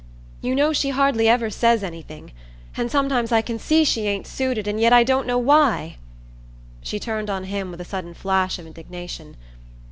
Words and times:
You 0.41 0.55
know 0.55 0.73
she 0.73 0.89
hardly 0.89 1.29
ever 1.29 1.51
says 1.51 1.83
anything, 1.83 2.31
and 2.75 2.89
sometimes 2.89 3.31
I 3.31 3.43
can 3.43 3.59
see 3.59 3.83
she 3.85 4.07
ain't 4.07 4.25
suited, 4.25 4.67
and 4.67 4.79
yet 4.79 4.91
I 4.91 5.03
don't 5.03 5.27
know 5.27 5.37
why." 5.37 5.97
She 6.81 6.99
turned 6.99 7.29
on 7.29 7.43
him 7.43 7.69
with 7.69 7.81
a 7.81 7.85
sudden 7.85 8.15
flash 8.15 8.57
of 8.57 8.65
indignation. 8.65 9.37